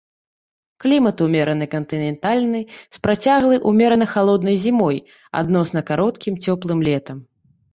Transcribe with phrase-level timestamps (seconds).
[0.83, 2.61] Клімат умерана кантынентальны
[2.97, 4.97] з працяглай умерана халоднай зімой,
[5.43, 7.17] адносна кароткім цёплым летам.